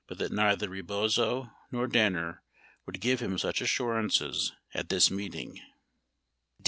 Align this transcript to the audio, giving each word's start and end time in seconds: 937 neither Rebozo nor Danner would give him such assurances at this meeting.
937 0.09 0.35
neither 0.35 0.67
Rebozo 0.67 1.51
nor 1.71 1.85
Danner 1.85 2.41
would 2.87 2.99
give 2.99 3.19
him 3.19 3.37
such 3.37 3.61
assurances 3.61 4.51
at 4.73 4.89
this 4.89 5.11
meeting. 5.11 5.61